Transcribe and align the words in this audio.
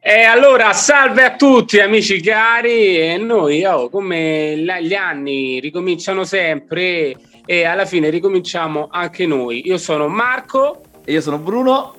E 0.00 0.22
allora, 0.24 0.72
salve 0.72 1.24
a 1.24 1.36
tutti 1.36 1.80
amici 1.80 2.20
cari, 2.20 2.98
e 2.98 3.16
noi 3.18 3.64
oh, 3.64 3.88
come 3.88 4.56
gli 4.56 4.94
anni 4.94 5.60
ricominciano 5.60 6.24
sempre 6.24 7.16
e 7.46 7.64
alla 7.64 7.86
fine 7.86 8.10
ricominciamo 8.10 8.88
anche 8.90 9.26
noi. 9.26 9.66
Io 9.66 9.78
sono 9.78 10.08
Marco. 10.08 10.82
E 11.04 11.12
io 11.12 11.20
sono 11.20 11.38
Bruno 11.38 11.96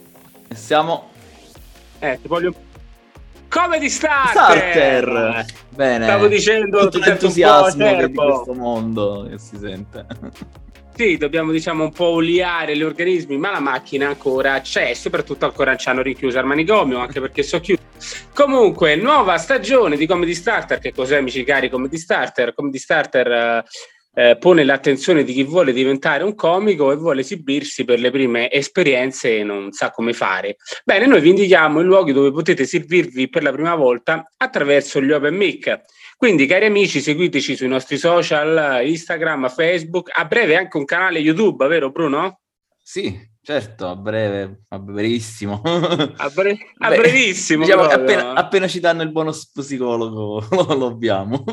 e 0.48 0.56
siamo... 0.56 1.10
Eh, 2.00 2.18
ti 2.22 2.28
voglio... 2.30 2.54
Comedy 3.54 3.88
Starter! 3.88 5.04
Starter! 5.04 5.46
Bene. 5.70 6.06
Stavo 6.06 6.28
dicendo... 6.28 6.90
Tutto 6.90 7.08
l'entusiasmo 7.08 8.08
di 8.08 8.12
questo 8.12 8.54
mondo 8.56 9.28
che 9.30 9.38
si 9.38 9.58
sente. 9.58 10.06
Sì, 10.96 11.18
dobbiamo 11.18 11.52
diciamo 11.52 11.86
un 11.86 11.92
po' 11.92 12.10
oliare 12.10 12.78
gli 12.78 12.84
organismi, 12.84 13.36
ma 13.38 13.50
la 13.50 13.60
macchina 13.60 14.10
ancora 14.10 14.62
c'è, 14.62 14.94
soprattutto 14.94 15.46
ancora 15.46 15.76
ci 15.76 15.90
hanno 15.90 16.04
rinchiuso 16.04 16.38
al 16.38 16.46
manicomio, 16.46 17.00
anche 17.00 17.20
perché 17.20 17.42
so 17.42 17.60
chiuso. 17.60 17.82
Comunque, 18.32 18.96
nuova 18.96 19.40
stagione 19.40 19.98
di 19.98 20.06
Comedy 20.06 20.36
Starter, 20.36 20.78
che 20.78 20.94
cos'è 20.94 21.18
amici 21.18 21.44
cari 21.44 21.68
Comedy 21.68 21.98
Starter? 21.98 22.54
Comedy 22.54 22.78
Starter 22.78 23.64
eh, 24.14 24.38
pone 24.38 24.64
l'attenzione 24.64 25.24
di 25.24 25.34
chi 25.34 25.44
vuole 25.44 25.74
diventare 25.74 26.24
un 26.24 26.36
comico 26.36 26.92
e 26.92 26.96
vuole 26.96 27.22
esibirsi 27.22 27.86
per 27.86 28.00
le 28.00 28.12
prime 28.12 28.52
esperienze 28.52 29.38
e 29.38 29.44
non 29.44 29.72
sa 29.72 29.92
come 29.92 30.14
fare. 30.14 30.58
Bene, 30.84 31.06
noi 31.06 31.22
vi 31.22 31.30
indichiamo 31.30 31.80
i 31.82 31.84
luoghi 31.84 32.14
dove 32.14 32.32
potete 32.32 32.64
esibirvi 32.64 33.30
per 33.30 33.44
la 33.44 33.52
prima 33.52 33.76
volta 33.76 34.30
attraverso 34.38 35.02
gli 35.02 35.12
open 35.12 35.36
mic 35.36 35.82
quindi, 36.24 36.46
cari 36.46 36.68
amici, 36.68 37.02
seguiteci 37.02 37.58
sui 37.58 37.68
nostri 37.68 37.98
social, 37.98 38.88
Instagram, 38.88 39.50
Facebook, 39.50 40.10
a 40.14 40.24
breve 40.24 40.56
anche 40.56 40.78
un 40.78 40.86
canale 40.86 41.20
YouTube, 41.20 41.68
vero 41.68 41.92
Bruno? 41.92 42.40
Sì, 42.82 43.14
certo, 43.42 43.88
a 43.88 43.98
breve, 43.98 44.62
a 44.70 44.80
brevissimo. 44.80 45.62
A, 45.62 46.30
bre- 46.34 46.58
a 46.78 46.88
Beh, 46.88 46.96
brevissimo. 46.96 47.66
Diciamo 47.66 47.84
appena, 47.84 48.36
appena, 48.36 48.70
ci 48.70 48.80
danno 48.80 49.02
il 49.02 49.12
bonus 49.12 49.52
psicologo 49.52 50.48
lo, 50.50 50.74
lo 50.76 50.86
abbiamo 50.86 51.44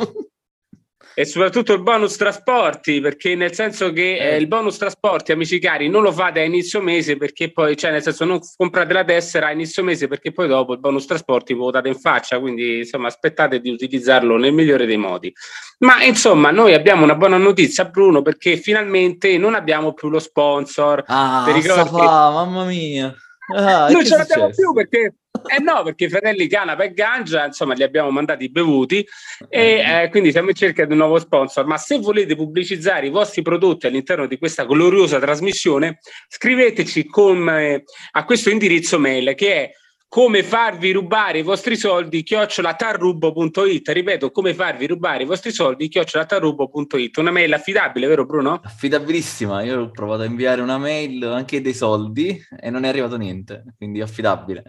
e 1.14 1.24
soprattutto 1.24 1.72
il 1.72 1.82
bonus 1.82 2.16
trasporti, 2.16 3.00
perché 3.00 3.34
nel 3.34 3.52
senso 3.52 3.92
che 3.92 4.16
eh. 4.16 4.36
il 4.36 4.46
bonus 4.46 4.78
trasporti, 4.78 5.32
amici 5.32 5.58
cari, 5.58 5.88
non 5.88 6.02
lo 6.02 6.12
fate 6.12 6.40
a 6.40 6.44
inizio 6.44 6.80
mese 6.80 7.16
perché 7.16 7.52
poi, 7.52 7.76
cioè 7.76 7.90
nel 7.90 8.02
senso 8.02 8.24
non 8.24 8.40
comprate 8.56 8.92
la 8.92 9.04
tessera 9.04 9.48
a 9.48 9.52
inizio 9.52 9.82
mese 9.82 10.08
perché 10.08 10.32
poi 10.32 10.48
dopo 10.48 10.72
il 10.72 10.80
bonus 10.80 11.06
trasporti 11.06 11.52
vi 11.52 11.58
votate 11.58 11.88
in 11.88 11.96
faccia, 11.96 12.38
quindi 12.38 12.78
insomma 12.78 13.08
aspettate 13.08 13.60
di 13.60 13.70
utilizzarlo 13.70 14.36
nel 14.36 14.52
migliore 14.52 14.86
dei 14.86 14.96
modi. 14.96 15.32
Ma 15.78 16.02
insomma, 16.04 16.50
noi 16.50 16.74
abbiamo 16.74 17.04
una 17.04 17.14
buona 17.14 17.38
notizia, 17.38 17.86
Bruno, 17.86 18.22
perché 18.22 18.56
finalmente 18.56 19.38
non 19.38 19.54
abbiamo 19.54 19.94
più 19.94 20.08
lo 20.08 20.18
sponsor. 20.18 21.02
Ah, 21.06 21.44
fa, 21.46 22.30
mamma 22.30 22.64
mia. 22.64 23.14
Ah, 23.54 23.88
non 23.88 24.04
ce 24.04 24.16
l'abbiamo 24.16 24.50
più 24.50 24.72
perché 24.72 25.14
eh 25.46 25.60
no, 25.60 25.82
perché 25.82 26.04
i 26.04 26.08
fratelli 26.08 26.46
Canapa 26.46 26.84
e 26.84 26.92
Gangia, 26.92 27.46
insomma, 27.46 27.74
li 27.74 27.82
abbiamo 27.82 28.10
mandati 28.10 28.50
bevuti 28.50 29.06
e 29.48 29.82
eh, 29.86 30.08
quindi 30.10 30.30
siamo 30.32 30.48
in 30.48 30.54
cerca 30.54 30.84
di 30.84 30.92
un 30.92 30.98
nuovo 30.98 31.18
sponsor. 31.18 31.66
Ma 31.66 31.76
se 31.76 31.98
volete 31.98 32.36
pubblicizzare 32.36 33.06
i 33.06 33.10
vostri 33.10 33.42
prodotti 33.42 33.86
all'interno 33.86 34.26
di 34.26 34.38
questa 34.38 34.64
gloriosa 34.64 35.18
trasmissione, 35.18 35.98
scriveteci 36.28 37.06
con, 37.06 37.48
eh, 37.48 37.84
a 38.12 38.24
questo 38.24 38.50
indirizzo 38.50 38.98
mail 38.98 39.34
che 39.34 39.54
è 39.54 39.70
come 40.10 40.42
farvi 40.42 40.90
rubare 40.90 41.38
i 41.38 41.42
vostri 41.42 41.76
soldi 41.76 42.24
chiocciolatarrubo.it 42.24 43.88
ripeto 43.90 44.32
come 44.32 44.54
farvi 44.54 44.88
rubare 44.88 45.22
i 45.22 45.26
vostri 45.26 45.52
soldi 45.52 45.86
chiocciolatarrubo.it 45.86 47.16
una 47.18 47.30
mail 47.30 47.52
affidabile 47.52 48.08
vero 48.08 48.26
Bruno? 48.26 48.60
affidabilissima. 48.60 49.62
Io 49.62 49.82
ho 49.82 49.90
provato 49.92 50.22
a 50.22 50.24
inviare 50.24 50.62
una 50.62 50.78
mail 50.78 51.22
anche 51.22 51.60
dei 51.60 51.74
soldi 51.74 52.44
e 52.58 52.70
non 52.70 52.82
è 52.82 52.88
arrivato 52.88 53.16
niente. 53.16 53.62
Quindi 53.76 54.00
affidabile 54.00 54.64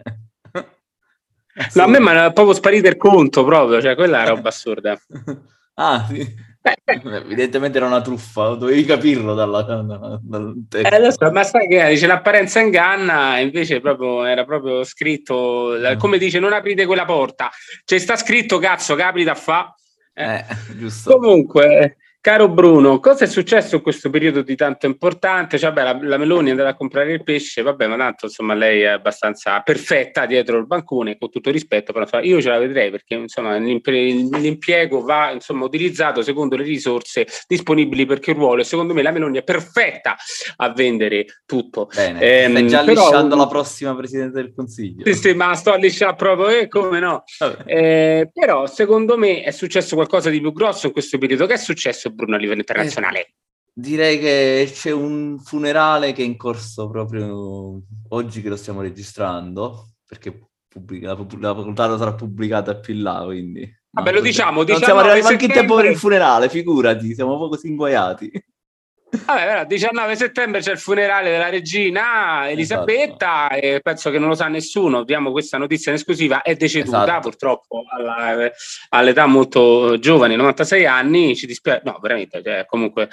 no 1.74 1.82
a 1.82 1.86
me 1.86 2.00
mi 2.00 2.08
è 2.08 2.32
proprio 2.32 2.54
sparito 2.54 2.88
il 2.88 2.96
conto 2.96 3.44
proprio 3.44 3.80
cioè 3.80 3.94
quella 3.94 4.24
è 4.24 4.28
roba 4.28 4.48
assurda 4.48 4.98
ah 5.74 6.06
sì 6.08 6.50
Evidentemente 6.84 7.78
era 7.78 7.86
una 7.86 8.00
truffa, 8.00 8.50
dovevi 8.50 8.84
capirlo 8.84 9.34
dalla, 9.34 9.62
dalla, 9.62 10.20
dal 10.22 10.64
testo. 10.68 10.94
Eh, 10.94 11.10
so, 11.10 11.30
ma 11.32 11.42
sai 11.42 11.66
che 11.66 11.88
dice 11.88 12.06
l'apparenza 12.06 12.60
inganna, 12.60 13.38
invece 13.40 13.80
proprio, 13.80 14.24
era 14.24 14.44
proprio 14.44 14.84
scritto, 14.84 15.74
mm. 15.76 15.98
come 15.98 16.18
dice 16.18 16.38
non 16.38 16.52
aprite 16.52 16.86
quella 16.86 17.04
porta, 17.04 17.50
c'è 17.84 17.98
sta 17.98 18.14
scritto 18.14 18.58
cazzo 18.58 18.94
da 18.94 19.34
fa. 19.34 19.74
Eh, 20.14 20.34
eh, 20.34 20.76
giusto. 20.76 21.18
Comunque, 21.18 21.96
Caro 22.22 22.48
Bruno, 22.48 23.00
cosa 23.00 23.24
è 23.24 23.26
successo 23.26 23.74
in 23.74 23.82
questo 23.82 24.08
periodo 24.08 24.42
di 24.42 24.54
tanto 24.54 24.86
importante? 24.86 25.58
Cioè, 25.58 25.72
beh, 25.72 25.82
la, 25.82 25.98
la, 26.02 26.16
Meloni 26.18 26.46
è 26.46 26.50
andata 26.52 26.68
a 26.68 26.76
comprare 26.76 27.14
il 27.14 27.24
pesce, 27.24 27.62
vabbè, 27.62 27.88
ma 27.88 27.96
tanto 27.96 28.26
insomma 28.26 28.54
lei 28.54 28.82
è 28.82 28.90
abbastanza 28.90 29.58
perfetta 29.62 30.24
dietro 30.24 30.56
il 30.56 30.66
bancone, 30.68 31.18
con 31.18 31.30
tutto 31.30 31.50
rispetto, 31.50 31.90
però 31.90 32.04
insomma, 32.04 32.22
io 32.22 32.40
ce 32.40 32.48
la 32.50 32.58
vedrei 32.58 32.92
perché 32.92 33.14
insomma 33.14 33.56
l'impiego 33.56 35.00
va 35.00 35.32
insomma, 35.32 35.64
utilizzato 35.64 36.22
secondo 36.22 36.54
le 36.54 36.62
risorse 36.62 37.26
disponibili 37.48 38.06
per 38.06 38.20
che 38.20 38.34
ruolo 38.34 38.60
e 38.60 38.64
secondo 38.64 38.94
me 38.94 39.02
la 39.02 39.10
Meloni 39.10 39.38
è 39.38 39.42
perfetta 39.42 40.14
a 40.58 40.72
vendere 40.72 41.42
tutto. 41.44 41.88
Bene, 41.92 42.20
ehm, 42.20 42.50
stai 42.52 42.68
già 42.68 42.84
però, 42.84 43.02
lisciando 43.02 43.34
la 43.34 43.48
prossima 43.48 43.96
Presidente 43.96 44.40
del 44.40 44.54
Consiglio. 44.54 45.04
Sì, 45.06 45.14
sì, 45.14 45.34
ma 45.34 45.52
sto 45.56 45.72
a 45.72 45.76
lisciare 45.76 46.14
proprio, 46.14 46.50
e 46.50 46.58
eh, 46.60 46.68
come 46.68 47.00
no? 47.00 47.24
Eh, 47.66 48.30
però 48.32 48.68
secondo 48.68 49.18
me 49.18 49.42
è 49.42 49.50
successo 49.50 49.96
qualcosa 49.96 50.30
di 50.30 50.40
più 50.40 50.52
grosso 50.52 50.86
in 50.86 50.92
questo 50.92 51.18
periodo. 51.18 51.46
Che 51.46 51.54
è 51.54 51.58
successo? 51.58 52.10
Bruno 52.12 52.36
a 52.36 52.38
livello 52.38 52.60
internazionale? 52.60 53.20
Eh, 53.20 53.34
direi 53.72 54.18
che 54.18 54.70
c'è 54.72 54.90
un 54.90 55.38
funerale 55.38 56.12
che 56.12 56.22
è 56.22 56.26
in 56.26 56.36
corso 56.36 56.88
proprio 56.88 57.82
oggi 58.08 58.42
che 58.42 58.48
lo 58.48 58.56
stiamo 58.56 58.80
registrando, 58.80 59.94
perché 60.06 60.48
pubblica, 60.68 61.08
la, 61.08 61.54
puntata 61.54 61.96
sarà 61.98 62.14
pubblicata 62.14 62.78
più 62.78 62.94
in 62.94 63.02
là, 63.02 63.22
quindi... 63.24 63.80
Vabbè, 63.90 64.12
lo 64.12 64.20
diciamo, 64.20 64.64
diciamo... 64.64 64.78
Non 64.78 64.88
siamo 64.88 65.00
arrivati 65.00 65.22
neanche 65.22 65.44
in 65.44 65.52
tempo 65.52 65.74
per 65.76 65.84
il 65.86 65.96
funerale, 65.96 66.48
figurati, 66.48 67.14
siamo 67.14 67.32
un 67.32 67.38
po' 67.38 67.56
Vabbè, 69.12 69.66
19 69.66 70.16
settembre 70.16 70.60
c'è 70.60 70.72
il 70.72 70.78
funerale 70.78 71.30
della 71.30 71.50
regina 71.50 72.48
Elisabetta 72.48 73.50
esatto. 73.50 73.66
e 73.66 73.80
penso 73.82 74.10
che 74.10 74.18
non 74.18 74.28
lo 74.28 74.34
sa 74.34 74.48
nessuno, 74.48 75.04
diamo 75.04 75.30
questa 75.32 75.58
notizia 75.58 75.90
in 75.90 75.98
esclusiva, 75.98 76.40
è 76.40 76.54
deceduta 76.54 77.02
esatto. 77.02 77.20
purtroppo 77.20 77.84
alla, 77.90 78.50
all'età 78.88 79.26
molto 79.26 79.98
giovane, 79.98 80.34
96 80.34 80.86
anni, 80.86 81.36
ci 81.36 81.46
dispiace, 81.46 81.82
no 81.84 81.98
veramente, 82.00 82.42
cioè, 82.42 82.64
comunque, 82.66 83.10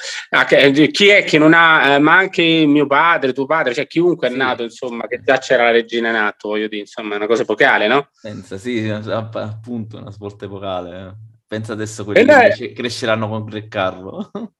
chi 0.91 1.07
è 1.09 1.25
che 1.25 1.37
non 1.37 1.53
ha, 1.53 1.95
eh, 1.95 1.99
ma 1.99 2.15
anche 2.15 2.43
mio 2.65 2.87
padre, 2.87 3.33
tuo 3.33 3.45
padre, 3.45 3.73
cioè 3.73 3.85
chiunque 3.85 4.29
sì. 4.29 4.33
è 4.33 4.37
nato, 4.37 4.63
insomma, 4.63 5.05
che 5.05 5.21
già 5.21 5.37
c'era 5.37 5.63
la 5.63 5.71
regina 5.71 6.09
in 6.09 6.15
atto, 6.15 6.47
voglio 6.47 6.69
dire, 6.69 6.81
insomma, 6.81 7.15
è 7.15 7.17
una 7.17 7.27
cosa 7.27 7.41
epocale, 7.41 7.87
no? 7.87 8.07
Pensa, 8.21 8.57
sì, 8.57 8.87
appunto, 8.87 9.97
una 9.97 10.11
svolta 10.11 10.45
epocale. 10.45 11.27
Pensa 11.45 11.73
adesso 11.73 12.05
quelli 12.05 12.25
che 12.55 12.73
cresceranno 12.73 13.27
con 13.27 13.49
Re 13.49 13.67
Carlo. 13.67 14.31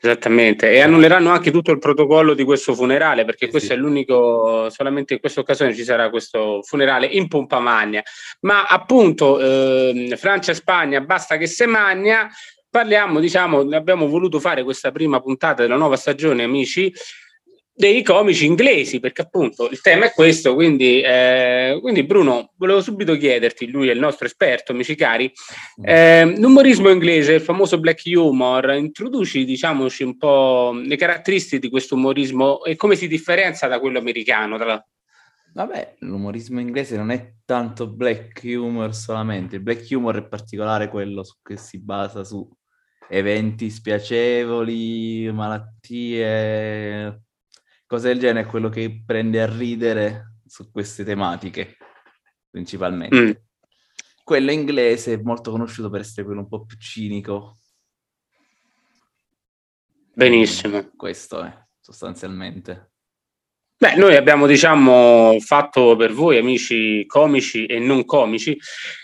Esattamente, 0.00 0.70
e 0.70 0.80
annulleranno 0.80 1.30
anche 1.30 1.50
tutto 1.50 1.72
il 1.72 1.78
protocollo 1.78 2.34
di 2.34 2.44
questo 2.44 2.74
funerale, 2.74 3.24
perché 3.24 3.48
questo 3.48 3.72
sì. 3.72 3.74
è 3.74 3.76
l'unico, 3.78 4.68
solamente 4.70 5.14
in 5.14 5.20
questa 5.20 5.40
occasione 5.40 5.74
ci 5.74 5.84
sarà 5.84 6.10
questo 6.10 6.62
funerale 6.62 7.06
in 7.06 7.28
pompa 7.28 7.58
magna. 7.60 8.02
Ma 8.40 8.64
appunto, 8.64 9.40
eh, 9.40 10.14
Francia 10.16 10.52
e 10.52 10.54
Spagna, 10.54 11.00
basta 11.00 11.36
che 11.38 11.46
se 11.46 11.66
magna, 11.66 12.28
parliamo, 12.68 13.20
diciamo, 13.20 13.60
abbiamo 13.74 14.06
voluto 14.06 14.38
fare 14.38 14.62
questa 14.62 14.92
prima 14.92 15.20
puntata 15.20 15.62
della 15.62 15.76
nuova 15.76 15.96
stagione, 15.96 16.42
amici, 16.42 16.92
dei 17.76 18.02
comici 18.02 18.46
inglesi, 18.46 19.00
perché 19.00 19.20
appunto 19.20 19.68
il 19.68 19.82
tema 19.82 20.06
è 20.06 20.12
questo, 20.12 20.54
quindi, 20.54 21.02
eh, 21.02 21.76
quindi 21.82 22.04
Bruno, 22.04 22.52
volevo 22.56 22.80
subito 22.80 23.14
chiederti, 23.18 23.68
lui 23.68 23.88
è 23.88 23.92
il 23.92 23.98
nostro 23.98 24.26
esperto, 24.26 24.72
amici 24.72 24.94
cari, 24.94 25.30
eh, 25.82 26.24
l'umorismo 26.38 26.88
inglese, 26.88 27.34
il 27.34 27.42
famoso 27.42 27.78
black 27.78 28.02
humor, 28.06 28.70
introduci 28.70 29.44
diciamoci 29.44 30.04
un 30.04 30.16
po' 30.16 30.72
le 30.82 30.96
caratteristiche 30.96 31.58
di 31.58 31.68
questo 31.68 31.96
umorismo 31.96 32.64
e 32.64 32.76
come 32.76 32.96
si 32.96 33.08
differenzia 33.08 33.68
da 33.68 33.78
quello 33.78 33.98
americano? 33.98 34.56
Tra... 34.56 34.82
Vabbè, 35.52 35.96
l'umorismo 35.98 36.60
inglese 36.60 36.96
non 36.96 37.10
è 37.10 37.34
tanto 37.44 37.88
black 37.88 38.40
humor 38.44 38.94
solamente, 38.94 39.56
il 39.56 39.62
black 39.62 39.86
humor 39.90 40.16
è 40.16 40.26
particolare 40.26 40.88
quello 40.88 41.22
su 41.22 41.34
che 41.42 41.58
si 41.58 41.78
basa 41.78 42.24
su 42.24 42.48
eventi 43.08 43.68
spiacevoli, 43.68 45.30
malattie, 45.30 47.25
cose 47.86 48.08
del 48.08 48.18
genere 48.18 48.46
è 48.46 48.50
quello 48.50 48.68
che 48.68 49.02
prende 49.04 49.40
a 49.40 49.46
ridere 49.46 50.40
su 50.46 50.70
queste 50.70 51.04
tematiche, 51.04 51.76
principalmente. 52.50 53.16
Mm. 53.16 53.30
Quello 54.22 54.50
inglese 54.50 55.14
è 55.14 55.20
molto 55.22 55.52
conosciuto 55.52 55.88
per 55.88 56.00
essere 56.00 56.24
quello 56.24 56.40
un 56.40 56.48
po' 56.48 56.64
più 56.64 56.76
cinico. 56.78 57.58
Benissimo. 60.12 60.90
Questo 60.96 61.42
è, 61.42 61.56
sostanzialmente. 61.80 62.90
Beh, 63.78 63.94
noi 63.96 64.16
abbiamo, 64.16 64.46
diciamo, 64.46 65.38
fatto 65.38 65.96
per 65.96 66.10
voi, 66.10 66.38
amici 66.38 67.04
comici 67.06 67.66
e 67.66 67.78
non 67.78 68.06
comici, 68.06 68.58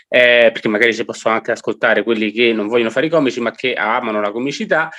eh, 0.07 0.49
perché 0.51 0.67
magari 0.67 0.93
si 0.93 1.05
possono 1.05 1.35
anche 1.35 1.51
ascoltare 1.51 2.01
quelli 2.01 2.31
che 2.31 2.51
non 2.53 2.67
vogliono 2.67 2.89
fare 2.89 3.05
i 3.05 3.09
comici, 3.09 3.39
ma 3.39 3.51
che 3.51 3.75
amano 3.75 4.19
la 4.19 4.31
comicità. 4.31 4.89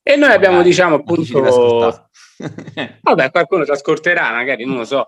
E 0.00 0.14
noi 0.14 0.30
abbiamo, 0.30 0.62
diciamo, 0.62 0.94
appunto 0.94 2.05
Vabbè, 3.02 3.30
qualcuno 3.30 3.64
ci 3.64 3.70
ascolterà, 3.70 4.30
magari 4.32 4.64
non 4.64 4.76
lo 4.78 4.84
so. 4.84 5.06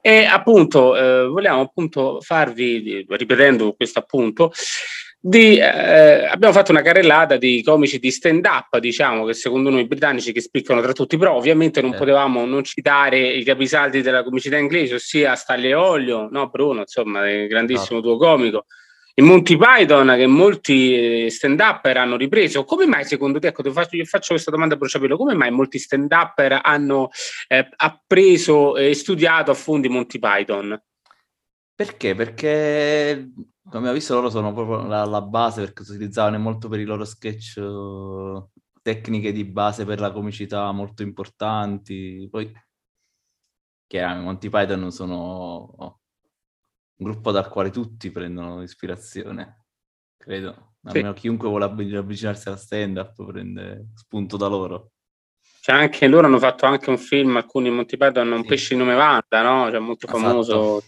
E 0.00 0.24
appunto, 0.24 0.96
eh, 0.96 1.26
vogliamo 1.28 1.60
appunto 1.60 2.20
farvi, 2.20 3.04
ripetendo 3.08 3.74
questo 3.74 3.98
appunto, 3.98 4.52
di, 5.22 5.58
eh, 5.58 6.24
abbiamo 6.24 6.54
fatto 6.54 6.70
una 6.70 6.80
carrellata 6.80 7.36
di 7.36 7.62
comici 7.62 7.98
di 7.98 8.10
stand 8.10 8.46
up, 8.46 8.78
diciamo 8.78 9.26
che 9.26 9.34
secondo 9.34 9.68
noi 9.68 9.86
britannici 9.86 10.32
che 10.32 10.40
spiccano 10.40 10.80
tra 10.80 10.92
tutti, 10.92 11.18
però 11.18 11.34
ovviamente 11.34 11.82
non 11.82 11.92
eh. 11.92 11.98
potevamo 11.98 12.46
non 12.46 12.64
citare 12.64 13.18
i 13.28 13.44
capisaldi 13.44 14.00
della 14.00 14.22
comicità 14.22 14.56
inglese, 14.56 14.94
ossia 14.94 15.34
Stalle 15.34 15.74
Olio, 15.74 16.28
no 16.30 16.48
Bruno, 16.48 16.80
insomma, 16.80 17.30
il 17.30 17.48
grandissimo 17.48 17.98
no. 17.98 18.04
tuo 18.04 18.16
comico, 18.16 18.64
in 19.20 19.26
Monty 19.26 19.56
Python 19.56 20.08
che 20.16 20.26
molti 20.26 21.24
eh, 21.26 21.30
stand 21.30 21.60
upper 21.60 21.98
hanno 21.98 22.16
ripreso. 22.16 22.64
Come 22.64 22.86
mai 22.86 23.04
secondo 23.04 23.38
te, 23.38 23.48
ecco, 23.48 23.62
ti 23.62 23.70
faccio, 23.70 24.04
faccio 24.04 24.32
questa 24.32 24.50
domanda 24.50 24.74
a 24.74 24.78
bruciapelo, 24.78 25.16
come 25.16 25.34
mai 25.34 25.50
molti 25.50 25.78
stand 25.78 26.10
upper 26.10 26.60
hanno 26.62 27.10
eh, 27.46 27.68
appreso 27.76 28.76
e 28.76 28.94
studiato 28.94 29.50
a 29.50 29.54
fondo 29.54 29.88
Monty 29.90 30.18
Python? 30.18 30.82
Perché? 31.74 32.14
Perché 32.14 33.30
come 33.62 33.76
abbiamo 33.76 33.92
visto 33.92 34.14
loro 34.14 34.30
sono 34.30 34.52
proprio 34.52 34.86
la, 34.86 35.04
la 35.04 35.22
base 35.22 35.62
perché 35.62 35.82
utilizzavano 35.82 36.38
molto 36.38 36.68
per 36.68 36.80
i 36.80 36.84
loro 36.84 37.04
sketch 37.04 37.60
tecniche 38.82 39.32
di 39.32 39.44
base 39.44 39.84
per 39.84 40.00
la 40.00 40.10
comicità 40.10 40.72
molto 40.72 41.02
importanti. 41.02 42.26
Poi 42.30 42.50
chiaramente 43.86 44.24
Monty 44.24 44.48
Python 44.48 44.90
sono 44.90 45.99
un 47.00 47.10
gruppo 47.10 47.30
dal 47.30 47.48
quale 47.48 47.70
tutti 47.70 48.10
prendono 48.10 48.62
ispirazione, 48.62 49.64
credo. 50.16 50.74
Almeno 50.82 51.12
sì. 51.14 51.20
chiunque 51.20 51.48
vuole 51.48 51.64
avvicinarsi 51.64 52.48
alla 52.48 52.56
stand-up 52.56 53.26
prende 53.26 53.88
spunto 53.94 54.36
da 54.36 54.46
loro. 54.46 54.92
Cioè 55.60 55.76
anche 55.76 56.08
loro 56.08 56.26
hanno 56.26 56.38
fatto 56.38 56.64
anche 56.64 56.88
un 56.88 56.96
film, 56.96 57.36
alcuni 57.36 57.70
Monty 57.70 57.98
Python 57.98 58.26
hanno 58.26 58.36
un 58.36 58.42
sì. 58.42 58.48
pesce 58.48 58.74
di 58.74 58.80
nome 58.80 58.94
Vanda, 58.94 59.42
no? 59.42 59.70
Cioè 59.70 59.78
molto 59.78 60.06
esatto. 60.06 60.22
famoso. 60.22 60.82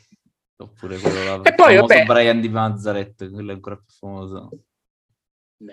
Oppure 0.57 0.99
quello 0.99 1.25
là, 1.25 1.43
e 1.43 1.55
poi, 1.55 1.77
vabbè, 1.77 2.05
Brian 2.05 2.41
di 2.41 2.49
Mazzaret, 2.49 3.31
quello 3.31 3.51
è 3.51 3.55
ancora 3.55 3.77
più 3.77 3.93
famoso. 3.99 4.51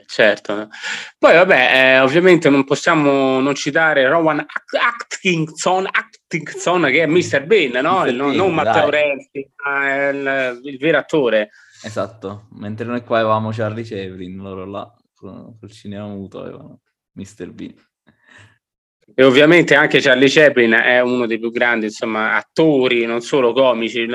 Certo. 0.06 0.70
Poi 1.18 1.34
vabbè, 1.34 1.72
eh, 1.74 2.00
ovviamente 2.00 2.50
non 2.50 2.64
possiamo 2.64 3.40
non 3.40 3.56
citare 3.56 4.08
Rowan 4.08 4.40
Atkinson, 4.40 5.88
Atkinson 5.90 6.84
che 6.84 7.04
è 7.04 7.06
Mr. 7.06 7.46
Bean, 7.46 7.84
no? 7.84 8.02
Mr. 8.02 8.16
Bean, 8.16 8.36
non 8.36 8.54
Matteo 8.54 8.90
Renzi, 8.90 9.52
ma 9.64 10.10
il, 10.10 10.60
il, 10.64 10.78
vero 10.78 10.98
attore. 10.98 11.50
Esatto, 11.84 12.48
mentre 12.52 12.86
noi 12.86 13.04
qua 13.04 13.20
avevamo 13.20 13.52
Charlie 13.52 13.84
Chaplin, 13.84 14.38
loro 14.38 14.66
là 14.66 14.94
col 15.16 15.72
cinema 15.72 16.08
muto 16.08 16.42
avevano 16.42 16.82
Mr. 17.14 17.52
Bean. 17.52 17.74
E 19.14 19.24
ovviamente 19.24 19.76
anche 19.76 20.00
Charlie 20.00 20.30
Chaplin 20.30 20.72
è 20.72 21.02
uno 21.02 21.26
dei 21.26 21.40
più 21.40 21.52
grandi 21.52 21.86
insomma, 21.86 22.36
attori, 22.36 23.06
non 23.06 23.22
solo 23.22 23.54
comici. 23.54 24.08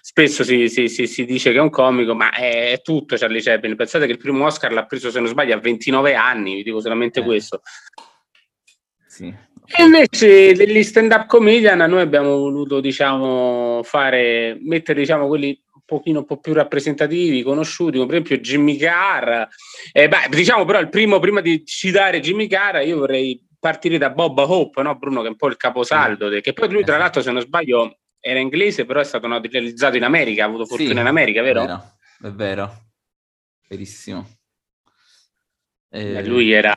Spesso 0.00 0.44
si, 0.44 0.68
si, 0.68 0.88
si, 0.88 1.06
si, 1.06 1.24
dice 1.24 1.52
che 1.52 1.58
è 1.58 1.60
un 1.60 1.70
comico, 1.70 2.14
ma 2.14 2.30
è, 2.30 2.72
è, 2.72 2.80
tutto 2.82 3.16
Charlie 3.16 3.40
Chaplin. 3.40 3.76
Pensate 3.76 4.06
che 4.06 4.12
il 4.12 4.18
primo 4.18 4.44
Oscar 4.44 4.72
l'ha 4.72 4.86
preso, 4.86 5.10
se 5.10 5.18
non 5.18 5.28
sbaglio, 5.28 5.54
a 5.54 5.60
29 5.60 6.14
anni, 6.14 6.56
vi 6.56 6.62
dico 6.62 6.80
solamente 6.80 7.20
eh. 7.20 7.24
questo. 7.24 7.62
Sì. 9.06 9.52
E 9.66 9.82
invece 9.82 10.52
degli 10.52 10.82
stand-up 10.82 11.26
comedian 11.26 11.78
noi 11.78 12.02
abbiamo 12.02 12.36
voluto, 12.36 12.80
diciamo, 12.80 13.80
fare, 13.82 14.58
mettere, 14.60 15.00
diciamo, 15.00 15.26
quelli 15.26 15.58
un 15.72 15.80
pochino 15.86 16.18
un 16.20 16.24
po' 16.26 16.38
più 16.38 16.52
rappresentativi, 16.52 17.42
conosciuti, 17.42 17.96
come 17.96 18.06
per 18.06 18.20
esempio 18.20 18.38
Jimmy 18.38 18.76
Carr. 18.76 19.46
Eh, 19.92 20.08
beh, 20.08 20.28
diciamo 20.30 20.64
però 20.64 20.80
il 20.80 20.90
primo, 20.90 21.18
prima 21.18 21.40
di 21.40 21.64
citare 21.64 22.20
Jimmy 22.20 22.46
Carr, 22.46 22.82
io 22.82 22.98
vorrei 22.98 23.42
partire 23.64 23.96
da 23.96 24.10
Bob 24.10 24.36
Hope, 24.36 24.82
no, 24.82 24.94
Bruno, 24.94 25.22
che 25.22 25.28
è 25.28 25.30
un 25.30 25.36
po' 25.36 25.46
il 25.46 25.56
caposaldo, 25.56 26.30
sì. 26.30 26.42
che 26.42 26.52
poi 26.52 26.68
lui 26.68 26.84
tra 26.84 26.98
l'altro, 26.98 27.22
se 27.22 27.32
non 27.32 27.40
sbaglio, 27.40 28.00
era 28.20 28.38
inglese, 28.38 28.84
però 28.84 29.00
è 29.00 29.04
stato 29.04 29.26
naturalizzato 29.26 29.96
in 29.96 30.02
America, 30.02 30.44
ha 30.44 30.48
avuto 30.48 30.66
fortuna 30.66 30.92
sì, 30.92 31.00
in 31.00 31.06
America, 31.06 31.40
vero? 31.40 31.62
È 31.62 31.66
vero, 31.66 31.94
è 32.24 32.30
vero. 32.30 32.74
verissimo. 33.66 34.28
E... 35.88 36.22
Lui 36.26 36.52
era 36.52 36.74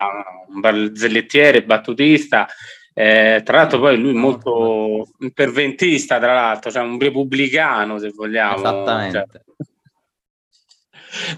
un 0.47 0.61
barzellettiere, 0.61 1.65
battutista, 1.65 2.47
eh, 2.93 3.41
tra 3.43 3.57
l'altro 3.57 3.79
poi 3.79 3.97
lui 3.99 4.13
molto 4.13 5.09
interventista, 5.19 6.19
tra 6.19 6.33
l'altro, 6.33 6.71
cioè 6.71 6.83
un 6.83 6.97
repubblicano, 6.97 7.99
se 7.99 8.11
vogliamo. 8.15 8.55
Esattamente. 8.55 9.27
Cioè. 9.29 9.65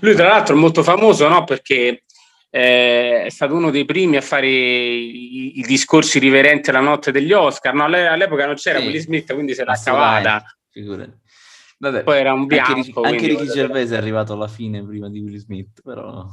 Lui 0.01 0.13
tra 0.13 0.27
l'altro 0.27 0.55
è 0.55 0.59
molto 0.59 0.83
famoso, 0.83 1.27
no? 1.27 1.43
Perché 1.43 2.03
eh, 2.51 3.25
è 3.25 3.29
stato 3.29 3.53
uno 3.53 3.69
dei 3.69 3.85
primi 3.85 4.17
a 4.17 4.21
fare 4.21 4.47
i, 4.47 5.59
i, 5.59 5.61
discorsi 5.61 6.17
riverenti 6.17 6.71
alla 6.71 6.79
notte 6.79 7.11
degli 7.11 7.31
Oscar. 7.31 7.73
No, 7.73 7.85
all'epoca 7.85 8.45
non 8.45 8.55
c'era 8.55 8.79
sì, 8.79 8.85
Will 8.87 8.99
Smith, 8.99 9.33
quindi 9.33 9.53
se 9.53 9.63
l'ha 9.63 9.79
cavata. 9.83 10.43
Vabbè, 11.77 12.03
Poi 12.03 12.17
era 12.17 12.33
un 12.33 12.45
bianco. 12.45 13.01
Anche, 13.01 13.09
anche 13.09 13.27
Ricky 13.27 13.47
Gervais 13.47 13.91
è 13.91 13.97
arrivato 13.97 14.33
alla 14.33 14.47
fine 14.47 14.83
prima 14.83 15.09
di 15.09 15.19
Will 15.19 15.37
Smith, 15.37 15.81
però... 15.81 16.27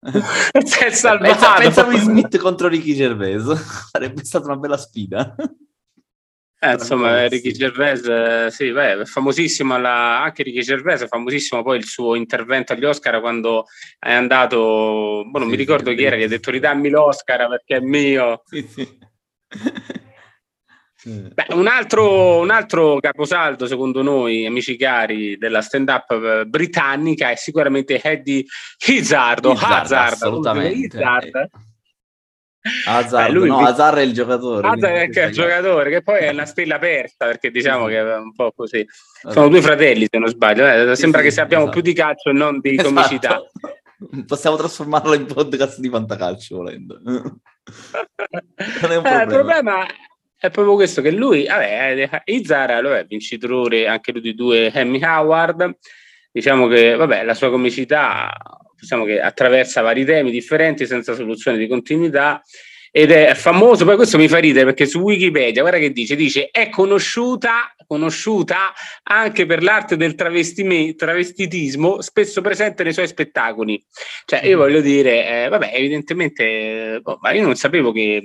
si 0.00 0.78
è 0.84 0.90
salvato. 0.90 1.32
Pensa, 1.32 1.54
pensa 1.54 1.84
Will 1.84 2.00
Smith 2.00 2.36
contro 2.38 2.68
Ricky 2.68 2.94
Gervais, 2.94 3.44
sarebbe 3.92 4.24
stata 4.24 4.46
una 4.46 4.56
bella 4.56 4.76
sfida. 4.76 5.34
Eh, 6.60 6.72
insomma, 6.72 7.28
Ricky 7.28 7.52
Gervais, 7.52 8.04
eh, 8.04 8.48
sì, 8.50 8.72
beh, 8.72 9.02
è 9.02 9.04
famosissimo 9.04 9.78
la... 9.78 10.22
anche 10.22 10.42
Ricky 10.42 10.60
Gervais, 10.62 11.02
è 11.02 11.06
famosissimo 11.06 11.62
poi 11.62 11.78
il 11.78 11.84
suo 11.84 12.16
intervento 12.16 12.72
agli 12.72 12.84
Oscar 12.84 13.20
quando 13.20 13.66
è 13.96 14.12
andato, 14.12 15.24
boh, 15.24 15.38
non 15.38 15.42
sì, 15.44 15.50
mi 15.50 15.56
ricordo 15.56 15.94
chi 15.94 16.02
era, 16.02 16.16
gli 16.16 16.24
ha 16.24 16.28
detto 16.28 16.50
ridammi 16.50 16.88
l'Oscar 16.88 17.48
perché 17.48 17.76
è 17.76 17.80
mio. 17.80 18.42
Sì, 18.44 18.66
sì. 18.68 18.98
Beh, 21.08 21.46
un, 21.50 21.68
altro, 21.68 22.38
un 22.38 22.50
altro 22.50 22.98
caposaldo, 22.98 23.66
secondo 23.66 24.02
noi, 24.02 24.44
amici 24.44 24.76
cari, 24.76 25.38
della 25.38 25.62
stand-up 25.62 26.10
eh, 26.10 26.44
britannica 26.44 27.30
è 27.30 27.36
sicuramente 27.36 28.02
Eddie 28.02 28.44
Izzard, 28.84 29.44
Hazard, 29.46 29.92
assolutamente. 29.92 30.98
Hazard 32.86 33.32
Beh, 33.32 33.46
no, 33.46 33.58
Hazard 33.64 33.98
è 33.98 34.02
il 34.02 34.12
giocatore. 34.12 34.66
Hazard 34.66 34.94
è, 34.94 35.08
che 35.08 35.22
è 35.22 35.26
il 35.26 35.32
giocatore, 35.32 35.90
che 35.90 36.02
poi 36.02 36.20
è 36.20 36.30
una 36.30 36.44
stella 36.44 36.78
persa, 36.78 37.26
perché 37.26 37.50
diciamo 37.50 37.86
che 37.86 37.98
è 37.98 38.16
un 38.16 38.32
po' 38.32 38.52
così. 38.54 38.84
Sono 39.30 39.48
due 39.48 39.62
fratelli, 39.62 40.06
se 40.10 40.18
non 40.18 40.28
sbaglio. 40.28 40.66
Eh, 40.66 40.96
sembra 40.96 41.20
sì, 41.20 41.26
che 41.26 41.32
sappiamo 41.32 41.64
esatto. 41.64 41.80
più 41.80 41.90
di 41.90 41.96
calcio 41.96 42.30
e 42.30 42.32
non 42.32 42.58
di 42.60 42.74
esatto. 42.74 42.88
comicità. 42.88 43.42
Possiamo 44.26 44.56
trasformarlo 44.56 45.14
in 45.14 45.26
podcast 45.26 45.78
di 45.80 45.88
fantacalcio, 45.88 46.56
volendo. 46.56 47.00
non 47.04 47.40
è 48.90 48.96
un 48.96 49.02
problema. 49.02 49.20
Eh, 49.20 49.22
il 49.22 49.28
problema 49.28 49.86
è 50.36 50.50
proprio 50.50 50.74
questo, 50.74 51.00
che 51.00 51.10
lui, 51.10 51.46
vabbè, 51.46 52.22
Izara 52.26 52.80
lo 52.80 52.94
è 52.94 53.04
vincitore 53.04 53.88
anche 53.88 54.12
lui 54.12 54.20
di 54.20 54.34
due 54.34 54.72
Emmy 54.72 55.02
Howard. 55.02 55.78
Diciamo 56.30 56.68
che, 56.68 56.94
vabbè, 56.94 57.24
la 57.24 57.34
sua 57.34 57.50
comicità 57.50 58.32
diciamo 58.78 59.04
che 59.04 59.20
attraversa 59.20 59.80
vari 59.80 60.04
temi 60.04 60.30
differenti 60.30 60.86
senza 60.86 61.14
soluzione 61.14 61.58
di 61.58 61.66
continuità 61.66 62.42
ed 62.90 63.10
è 63.10 63.34
famoso, 63.34 63.84
poi 63.84 63.96
questo 63.96 64.16
mi 64.16 64.28
fa 64.28 64.38
ridere 64.38 64.64
perché 64.64 64.86
su 64.86 65.00
Wikipedia, 65.00 65.60
guarda 65.60 65.78
che 65.78 65.92
dice, 65.92 66.16
dice 66.16 66.48
è 66.50 66.68
conosciuta, 66.70 67.74
conosciuta 67.86 68.72
anche 69.02 69.46
per 69.46 69.62
l'arte 69.62 69.96
del 69.96 70.14
travestitismo, 70.14 72.00
spesso 72.00 72.40
presente 72.40 72.82
nei 72.82 72.92
suoi 72.92 73.06
spettacoli. 73.06 73.84
Cioè, 74.24 74.44
io 74.46 74.56
mm. 74.56 74.58
voglio 74.58 74.80
dire, 74.80 75.44
eh, 75.44 75.48
vabbè, 75.48 75.70
evidentemente, 75.74 77.00
oh, 77.02 77.18
ma 77.20 77.32
io 77.32 77.42
non 77.42 77.56
sapevo 77.56 77.92
che 77.92 78.22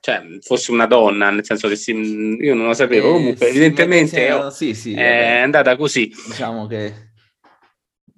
cioè, 0.00 0.22
fosse 0.40 0.72
una 0.72 0.86
donna, 0.86 1.30
nel 1.30 1.44
senso 1.44 1.68
che 1.68 1.76
si, 1.76 1.92
io 1.92 2.54
non 2.54 2.66
lo 2.66 2.74
sapevo, 2.74 3.10
eh, 3.10 3.12
comunque 3.12 3.48
evidentemente 3.48 4.26
sì, 4.26 4.32
oh, 4.32 4.50
sì, 4.50 4.74
sì, 4.74 4.94
è 4.94 5.38
andata 5.38 5.76
così. 5.76 6.12
Diciamo 6.26 6.66
che 6.66 7.09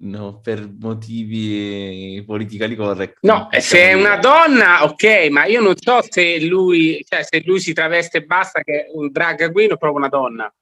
no, 0.03 0.39
per 0.39 0.69
motivi 0.79 2.21
politically 2.25 2.75
correct. 2.75 3.17
No, 3.21 3.47
se 3.51 3.89
è 3.89 3.93
una 3.93 4.17
donna, 4.17 4.83
ok, 4.83 5.27
ma 5.29 5.45
io 5.45 5.61
non 5.61 5.75
so 5.77 6.01
se 6.07 6.43
lui, 6.45 7.03
cioè, 7.07 7.23
se 7.23 7.41
lui 7.45 7.59
si 7.59 7.73
traveste 7.73 8.19
e 8.19 8.25
basta 8.25 8.61
che 8.61 8.85
è 8.85 8.91
un 8.93 9.11
drag 9.11 9.51
queen 9.51 9.71
o 9.71 9.77
proprio 9.77 9.99
una 9.99 10.09
donna. 10.09 10.53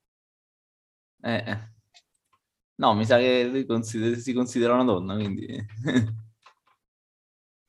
Eh, 1.23 1.43
eh. 1.45 1.69
No, 2.75 2.93
mi 2.95 3.05
sa 3.05 3.17
che 3.17 3.43
lui 3.43 3.65
consider- 3.65 4.17
si 4.17 4.33
considera 4.33 4.73
una 4.73 4.83
donna, 4.83 5.13
quindi... 5.15 5.47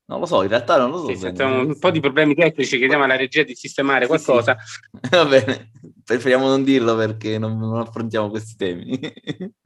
non 0.06 0.20
lo 0.20 0.26
so, 0.26 0.42
in 0.42 0.48
realtà 0.48 0.76
non 0.78 0.90
lo 0.90 0.98
so. 0.98 1.14
Sì, 1.14 1.42
un 1.42 1.78
po' 1.78 1.90
di 1.90 2.00
problemi 2.00 2.34
tecnici, 2.34 2.76
chiediamo 2.76 3.04
alla 3.04 3.16
regia 3.16 3.42
di 3.42 3.54
sistemare 3.54 4.06
qualcosa. 4.06 4.56
Sì, 4.58 4.98
sì. 5.00 5.08
Va 5.10 5.24
bene, 5.24 5.70
preferiamo 6.04 6.48
non 6.48 6.64
dirlo 6.64 6.96
perché 6.96 7.38
non, 7.38 7.58
non 7.58 7.78
affrontiamo 7.80 8.28
questi 8.30 8.56
temi. 8.56 8.98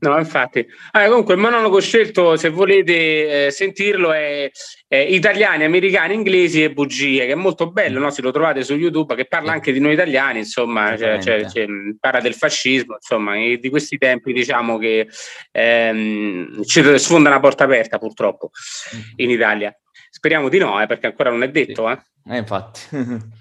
No, 0.00 0.18
infatti. 0.18 0.66
Allora, 0.92 1.10
comunque, 1.10 1.34
il 1.34 1.40
monologo 1.40 1.80
scelto, 1.80 2.36
se 2.36 2.48
volete 2.48 3.46
eh, 3.46 3.50
sentirlo, 3.50 4.12
è, 4.12 4.50
è, 4.86 4.96
Italiani, 4.96 5.64
Americani, 5.64 6.14
Inglesi 6.14 6.62
e 6.62 6.72
Bugie, 6.72 7.26
che 7.26 7.32
è 7.32 7.36
molto 7.36 7.70
bello, 7.70 7.98
no? 7.98 8.10
se 8.10 8.22
lo 8.22 8.30
trovate 8.30 8.62
su 8.62 8.74
YouTube, 8.74 9.14
che 9.14 9.26
parla 9.26 9.52
anche 9.52 9.72
di 9.72 9.80
noi 9.80 9.92
italiani, 9.92 10.38
insomma, 10.38 10.96
cioè, 10.96 11.20
cioè, 11.22 11.48
cioè, 11.48 11.66
parla 11.98 12.20
del 12.20 12.34
fascismo, 12.34 12.94
insomma, 12.94 13.34
di 13.34 13.68
questi 13.68 13.98
tempi, 13.98 14.32
diciamo 14.32 14.78
che 14.78 15.08
ehm, 15.52 16.62
ci 16.64 16.98
sfonda 16.98 17.28
una 17.28 17.40
porta 17.40 17.64
aperta, 17.64 17.98
purtroppo, 17.98 18.50
mm. 18.94 19.00
in 19.16 19.30
Italia 19.30 19.74
Speriamo 20.12 20.48
di 20.48 20.58
no, 20.58 20.82
eh, 20.82 20.86
perché 20.86 21.06
ancora 21.06 21.30
non 21.30 21.44
è 21.44 21.50
detto. 21.50 21.88
Eh. 21.88 21.98
eh 22.30 22.36
infatti. 22.38 22.80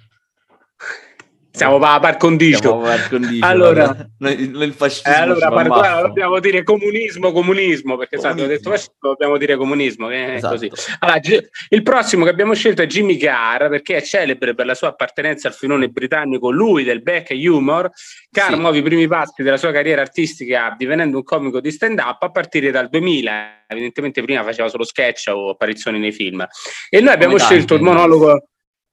Siamo 1.59 1.75
a 1.75 1.99
par 1.99 2.15
condicio. 2.15 2.77
par 2.77 3.09
condicio. 3.09 3.45
Allora, 3.45 4.09
il 4.19 4.73
fascismo 4.73 5.11
eh, 5.11 5.17
allora 5.17 5.49
par, 5.49 6.03
dobbiamo 6.03 6.39
dire 6.39 6.63
comunismo, 6.63 7.33
comunismo, 7.33 7.97
perché 7.97 8.15
comunismo. 8.15 8.47
Sai, 8.47 8.55
detto 8.55 8.69
fascismo, 8.69 8.93
dobbiamo 9.01 9.37
dire 9.37 9.57
comunismo. 9.57 10.07
Che 10.07 10.35
esatto. 10.35 10.53
così. 10.53 10.71
Allora, 10.99 11.19
il 11.67 11.83
prossimo 11.83 12.23
che 12.23 12.29
abbiamo 12.29 12.53
scelto 12.53 12.81
è 12.81 12.85
Jimmy 12.85 13.17
Carr, 13.17 13.67
perché 13.67 13.97
è 13.97 14.01
celebre 14.01 14.55
per 14.55 14.67
la 14.67 14.73
sua 14.73 14.87
appartenenza 14.87 15.49
al 15.49 15.53
filone 15.53 15.89
britannico, 15.89 16.49
lui 16.49 16.85
del 16.85 17.01
back 17.01 17.31
humor. 17.31 17.89
Carr 18.31 18.53
sì. 18.53 18.59
muove 18.59 18.77
i 18.77 18.81
primi 18.81 19.07
passi 19.07 19.43
della 19.43 19.57
sua 19.57 19.73
carriera 19.73 19.99
artistica 19.99 20.73
divenendo 20.77 21.17
un 21.17 21.23
comico 21.23 21.59
di 21.59 21.71
stand-up 21.71 22.23
a 22.23 22.31
partire 22.31 22.71
dal 22.71 22.87
2000. 22.87 23.65
Evidentemente 23.67 24.23
prima 24.23 24.43
faceva 24.43 24.69
solo 24.69 24.85
sketch 24.85 25.27
o 25.27 25.49
apparizioni 25.49 25.99
nei 25.99 26.13
film. 26.13 26.47
E 26.89 27.01
noi 27.01 27.13
abbiamo 27.13 27.33
Come 27.33 27.43
scelto 27.43 27.75
tanti, 27.75 27.83
il 27.83 27.89
monologo 27.89 28.43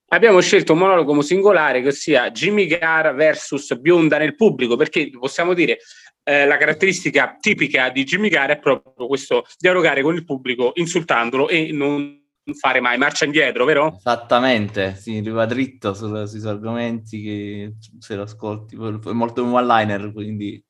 abbiamo 0.08 0.40
scelto 0.40 0.72
un 0.72 0.80
monologo 0.80 1.20
singolare 1.22 1.82
che 1.82 1.92
sia 1.92 2.30
Jimmy 2.30 2.66
Gar 2.66 3.14
versus 3.14 3.74
Bionda 3.78 4.18
nel 4.18 4.34
pubblico, 4.34 4.76
perché 4.76 5.10
possiamo 5.10 5.54
dire 5.54 5.78
eh, 6.22 6.44
la 6.46 6.56
caratteristica 6.56 7.36
tipica 7.40 7.88
di 7.90 8.04
Jimmy 8.04 8.28
Gar 8.28 8.50
è 8.50 8.58
proprio 8.58 9.06
questo 9.06 9.44
dialogare 9.58 10.02
con 10.02 10.14
il 10.14 10.24
pubblico 10.24 10.72
insultandolo 10.74 11.48
e 11.48 11.70
non 11.72 12.24
fare 12.54 12.80
mai 12.80 12.96
marcia 12.96 13.24
indietro, 13.24 13.64
vero? 13.64 13.96
Esattamente, 13.96 14.94
sì, 14.96 15.20
va 15.28 15.46
dritto 15.46 15.94
su, 15.94 16.26
sui 16.26 16.40
suoi 16.40 16.52
argomenti 16.52 17.22
che 17.22 17.74
se 17.98 18.14
lo 18.14 18.22
ascolti, 18.22 18.76
è 18.76 19.12
molto 19.12 19.42
un 19.42 19.52
one-liner, 19.52 20.12
quindi 20.12 20.62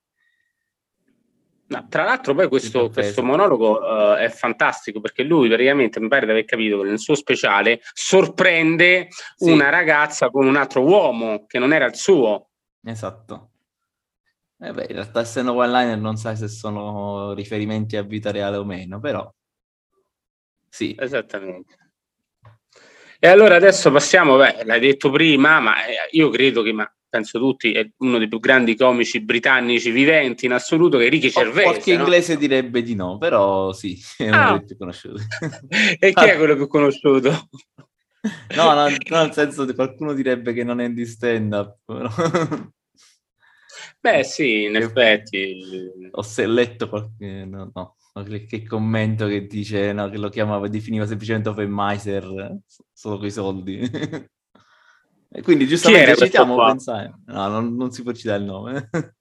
No, 1.69 1.85
tra 1.89 2.03
l'altro 2.03 2.33
poi 2.33 2.47
questo, 2.47 2.89
questo 2.89 3.21
monologo 3.23 3.79
uh, 3.79 4.13
è 4.15 4.29
fantastico 4.29 5.01
perché 5.01 5.23
lui 5.23 5.49
praticamente 5.49 5.99
mi 5.99 6.07
pare 6.07 6.25
di 6.25 6.31
aver 6.31 6.45
capito 6.45 6.81
che 6.81 6.87
nel 6.87 6.99
suo 6.99 7.13
speciale 7.13 7.81
sorprende 7.91 9.09
sì. 9.35 9.51
una 9.51 9.69
ragazza 9.69 10.29
con 10.29 10.47
un 10.47 10.55
altro 10.55 10.83
uomo 10.83 11.45
che 11.45 11.59
non 11.59 11.73
era 11.73 11.85
il 11.85 11.95
suo. 11.95 12.51
Esatto. 12.85 13.49
Eh 14.59 14.71
beh, 14.71 14.85
in 14.87 14.93
realtà 14.93 15.19
essendo 15.19 15.53
one-liner 15.53 15.97
non 15.97 16.15
sai 16.15 16.37
se 16.37 16.47
sono 16.47 17.33
riferimenti 17.33 17.97
a 17.97 18.01
vita 18.01 18.31
reale 18.31 18.55
o 18.55 18.63
meno, 18.63 18.99
però 18.99 19.29
sì. 20.69 20.95
Esattamente. 20.97 21.75
E 23.19 23.27
allora 23.27 23.55
adesso 23.55 23.91
passiamo, 23.91 24.37
beh, 24.37 24.63
l'hai 24.63 24.79
detto 24.79 25.09
prima, 25.09 25.59
ma 25.59 25.85
eh, 25.85 25.95
io 26.11 26.29
credo 26.29 26.61
che 26.61 26.71
ma 26.71 26.96
penso 27.09 27.39
tutti, 27.39 27.71
è 27.71 27.89
uno 27.97 28.17
dei 28.17 28.27
più 28.27 28.39
grandi 28.39 28.75
comici 28.75 29.21
britannici 29.21 29.91
viventi 29.91 30.45
in 30.45 30.53
assoluto, 30.53 30.97
che 30.97 31.07
è 31.07 31.09
Ricky 31.09 31.29
Gervais. 31.29 31.63
Qualche 31.63 31.95
no? 31.95 32.01
inglese 32.01 32.37
direbbe 32.37 32.81
di 32.81 32.95
no, 32.95 33.17
però 33.17 33.73
sì, 33.73 33.99
è 34.17 34.27
uno 34.27 34.41
ah. 34.41 34.51
dei 34.57 34.65
più 34.65 34.77
conosciuti. 34.77 35.23
e 35.99 36.13
chi 36.13 36.25
è 36.25 36.37
quello 36.37 36.55
più 36.55 36.67
conosciuto? 36.67 37.49
no, 38.55 38.73
no, 38.73 38.87
no, 38.89 39.21
nel 39.21 39.33
senso 39.33 39.65
che 39.65 39.73
qualcuno 39.73 40.13
direbbe 40.13 40.53
che 40.53 40.63
non 40.63 40.81
è 40.81 40.89
di 40.89 41.05
stand-up. 41.05 41.77
Però... 41.85 42.09
Beh 43.99 44.23
sì, 44.23 44.63
in 44.63 44.75
effetti. 44.75 45.59
Ho 46.11 46.25
letto 46.45 46.89
qualche... 46.89 47.45
No, 47.45 47.71
no. 47.73 47.95
Che 48.47 48.63
commento 48.65 49.27
che 49.27 49.45
dice 49.45 49.93
no, 49.93 50.09
che 50.09 50.17
lo 50.17 50.29
chiamava, 50.29 50.67
definiva 50.67 51.05
semplicemente 51.05 51.49
open 51.49 51.69
miser 51.71 52.57
solo 52.91 53.17
con 53.17 53.27
i 53.27 53.31
soldi. 53.31 53.79
E 55.29 55.41
quindi 55.41 55.67
giustamente 55.67 56.15
citiamo 56.15 56.63
pensare. 56.65 57.13
No, 57.25 57.47
non, 57.47 57.75
non, 57.75 57.91
si 57.91 58.03
può 58.03 58.11
citare 58.13 58.39
il 58.39 58.45
nome. 58.45 58.89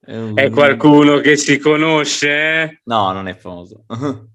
è, 0.00 0.16
un... 0.16 0.32
è, 0.34 0.50
qualcuno 0.50 1.18
che 1.18 1.36
si 1.36 1.58
conosce? 1.58 2.80
No, 2.84 3.12
non 3.12 3.28
è 3.28 3.34
famoso. 3.34 3.84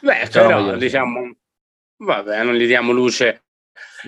Beh, 0.00 0.28
però 0.32 0.76
diciamo, 0.76 1.36
vabbè, 1.98 2.42
non 2.42 2.54
gli 2.54 2.66
diamo 2.66 2.92
luce. 2.92 3.44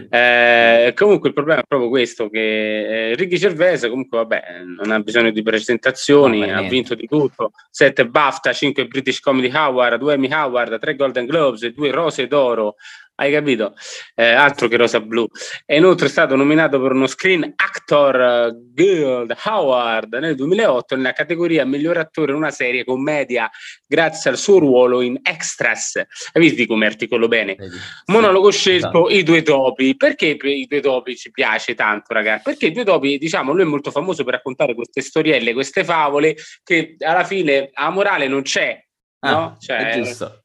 Eh, 0.09 0.93
comunque 0.97 1.29
il 1.29 1.35
problema 1.35 1.61
è 1.61 1.65
proprio 1.67 1.91
questo 1.91 2.31
che 2.31 3.11
eh, 3.11 3.15
Ricky 3.15 3.37
Gervais 3.37 3.83
comunque 3.83 4.19
vabbè 4.19 4.63
non 4.65 4.91
ha 4.91 5.01
bisogno 5.01 5.31
di 5.31 5.43
presentazioni 5.43 6.41
no, 6.41 6.57
ha 6.57 6.63
vinto 6.63 6.95
di 6.95 7.07
tutto 7.07 7.53
7 7.71 8.09
BAFTA, 8.09 8.53
5 8.53 8.87
British 8.87 9.21
Comedy 9.21 9.51
Award 9.51 9.99
2 9.99 10.15
Emmy 10.15 10.31
Award, 10.31 10.79
3 10.79 10.97
Golden 10.97 11.27
Globes 11.27 11.67
2 11.67 11.91
Rose 11.91 12.27
d'Oro 12.27 12.77
hai 13.23 13.31
capito? 13.31 13.75
Eh, 14.15 14.33
altro 14.33 14.69
che 14.69 14.77
Rosa 14.77 15.01
Blu. 15.01 15.27
È 15.65 15.75
inoltre 15.77 16.09
stato 16.09 16.35
nominato 16.35 16.81
per 16.81 16.93
uno 16.93 17.07
Screen 17.07 17.53
Actor 17.55 18.53
Guild 18.73 19.35
Award 19.45 20.15
nel 20.15 20.35
2008 20.35 20.97
nella 20.97 21.13
categoria 21.13 21.65
miglior 21.65 21.99
attore 21.99 22.33
in 22.33 22.39
una 22.39 22.51
serie 22.51 22.85
commedia 22.85 23.49
grazie 23.87 24.31
al 24.31 24.39
suo 24.39 24.59
ruolo 24.59 25.01
in 25.03 25.19
Extras. 25.23 25.97
Hai 25.97 26.43
visto 26.43 26.65
come 26.67 26.87
articolo 26.87 27.29
bene? 27.29 27.55
Vedi, 27.55 27.77
Monologo 28.07 28.51
sì, 28.51 28.59
scelto 28.59 29.09
esatto. 29.09 29.11
I 29.11 29.23
due 29.23 29.43
topi. 29.43 29.97
Perché 29.97 30.37
i 30.41 30.67
due 30.67 30.81
topi 30.81 31.17
ci 31.17 31.31
piace 31.31 31.75
tanto, 31.75 32.13
ragazzi? 32.13 32.43
Perché 32.45 32.67
i 32.67 32.73
due 32.73 32.85
topi, 32.85 33.19
diciamo, 33.19 33.53
lui 33.53 33.63
è 33.63 33.67
molto 33.67 33.91
famoso 33.93 34.25
per 34.25 34.35
raccontare 34.35 34.75
queste 34.75 35.01
storielle, 35.01 35.53
queste 35.53 35.85
favole 35.85 36.37
che 36.65 36.97
alla 36.99 37.25
fine 37.25 37.71
a 37.73 37.91
morale 37.91 38.27
non 38.27 38.43
c'è. 38.43 38.85
Ah, 39.21 39.31
no? 39.31 39.57
Cioè, 39.61 39.77
è 39.77 40.01
giusto 40.01 40.42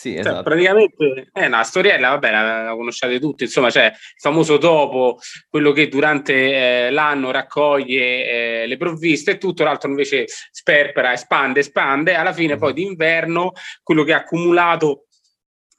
sì, 0.00 0.12
cioè, 0.12 0.20
esatto. 0.20 0.34
Cioè, 0.36 0.44
praticamente 0.44 1.28
è 1.30 1.44
una 1.44 1.62
storiella, 1.62 2.08
vabbè, 2.08 2.30
la, 2.30 2.62
la, 2.62 2.74
conosciate 2.74 3.20
tutti, 3.20 3.44
insomma, 3.44 3.68
c'è 3.68 3.88
il 3.88 3.92
famoso 4.18 4.56
topo, 4.56 5.18
quello 5.46 5.72
che 5.72 5.88
durante 5.88 6.86
eh, 6.86 6.90
l'anno 6.90 7.30
raccoglie 7.30 8.62
eh, 8.62 8.66
le 8.66 8.76
provviste 8.78 9.32
e 9.32 9.36
tutto, 9.36 9.62
l'altro 9.62 9.90
invece 9.90 10.24
sperpera, 10.26 11.12
espande, 11.12 11.60
espande, 11.60 12.14
alla 12.14 12.32
fine 12.32 12.56
poi 12.56 12.72
d'inverno 12.72 13.52
quello 13.82 14.02
che 14.02 14.14
ha 14.14 14.20
accumulato 14.20 15.04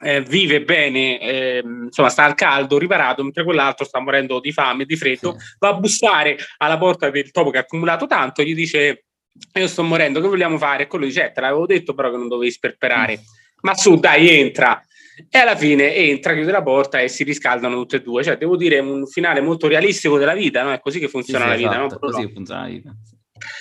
eh, 0.03 0.21
vive 0.21 0.61
bene, 0.61 1.19
eh, 1.19 1.63
insomma, 1.65 2.09
sta 2.09 2.23
al 2.23 2.35
caldo, 2.35 2.77
riparato, 2.77 3.23
mentre 3.23 3.43
quell'altro 3.43 3.85
sta 3.85 3.99
morendo 4.01 4.39
di 4.39 4.51
fame, 4.51 4.85
di 4.85 4.97
freddo, 4.97 5.35
sì. 5.35 5.55
va 5.57 5.69
a 5.69 5.73
bussare 5.73 6.37
alla 6.57 6.77
porta 6.77 7.09
del 7.09 7.31
topo 7.31 7.49
che 7.49 7.57
ha 7.57 7.61
accumulato 7.61 8.05
tanto, 8.05 8.43
gli 8.43 8.53
dice 8.53 9.05
io 9.53 9.67
sto 9.67 9.81
morendo, 9.81 10.21
che 10.21 10.27
vogliamo 10.27 10.59
fare? 10.59 10.83
E 10.83 10.87
quello 10.87 11.05
dice, 11.05 11.25
eh, 11.25 11.31
te 11.31 11.41
l'avevo 11.41 11.65
detto 11.65 11.95
però 11.95 12.11
che 12.11 12.17
non 12.17 12.27
dovevi 12.27 12.51
sperperare. 12.51 13.17
Mm 13.17 13.39
ma 13.61 13.75
su 13.75 13.95
dai 13.95 14.29
entra 14.29 14.83
e 15.29 15.37
alla 15.37 15.55
fine 15.55 15.93
entra, 15.95 16.33
chiude 16.33 16.51
la 16.51 16.63
porta 16.63 16.99
e 16.99 17.07
si 17.07 17.23
riscaldano 17.23 17.75
tutte 17.75 17.97
e 17.97 18.01
due. 18.01 18.23
Cioè, 18.23 18.37
devo 18.37 18.55
dire, 18.55 18.79
un 18.79 19.05
finale 19.07 19.41
molto 19.41 19.67
realistico 19.67 20.17
della 20.17 20.33
vita, 20.33 20.63
no? 20.63 20.71
È 20.71 20.79
così 20.79 20.99
che 20.99 21.07
funziona 21.07 21.45
sì, 21.45 21.57
sì, 21.57 21.63
la 21.63 21.69
vita, 21.69 21.85
esatto, 21.85 22.05
no? 22.05 22.11
Così 22.11 22.25
che 22.27 22.33
funziona 22.33 22.61
la 22.61 22.67
vita. 22.67 22.95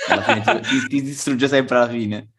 Alla 0.09 0.23
fine 0.23 0.61
ti, 0.61 0.87
ti, 0.89 1.03
distrugge 1.03 1.49
sempre 1.49 1.77
alla 1.77 1.89
fine. 1.89 2.31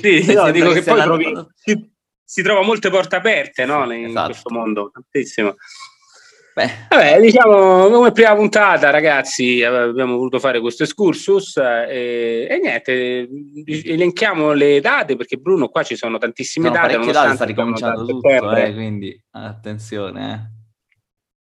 Sì, 0.00 0.24
no, 0.34 0.50
dico 0.50 0.70
che, 0.70 0.82
poi 0.82 1.00
trovi, 1.00 1.32
si, 1.54 1.90
si, 2.22 2.42
trova 2.42 2.62
molte 2.62 2.90
porte 2.90 3.16
aperte, 3.16 3.64
no? 3.64 3.90
In 3.92 4.06
esatto. 4.06 4.26
questo 4.26 4.54
mondo, 4.54 4.90
tantissimo. 4.92 5.54
Beh. 6.56 6.70
Vabbè, 6.88 7.20
diciamo 7.20 7.90
come 7.90 8.12
prima 8.12 8.34
puntata, 8.34 8.88
ragazzi, 8.88 9.62
abbiamo 9.62 10.16
voluto 10.16 10.38
fare 10.38 10.58
questo 10.58 10.84
excursus 10.84 11.58
e, 11.58 12.46
e 12.48 12.58
niente, 12.58 13.28
elenchiamo 13.84 14.52
le 14.52 14.80
date 14.80 15.16
perché 15.16 15.36
Bruno 15.36 15.68
qua 15.68 15.82
ci 15.82 15.96
sono 15.96 16.16
tantissime 16.16 16.68
sono 16.68 16.78
date. 16.78 17.12
date 17.12 17.34
sta 17.34 17.44
ricominciando 17.44 18.06
tutto, 18.06 18.56
eh, 18.56 18.72
quindi 18.72 19.22
attenzione. 19.32 20.54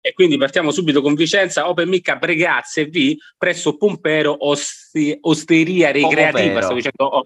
Eh. 0.01 0.09
E 0.09 0.13
quindi 0.13 0.35
partiamo 0.37 0.71
subito 0.71 1.03
con 1.03 1.13
Vicenza, 1.13 1.69
Open 1.69 1.89
Mic 1.89 2.09
a 2.09 2.15
Bregazze 2.15 2.87
V 2.87 3.17
presso 3.37 3.77
Pompero 3.77 4.47
Osti, 4.47 5.15
Osteria 5.21 5.91
Ricreativa. 5.91 6.59
Sto 6.63 6.73
dicendo 6.73 7.23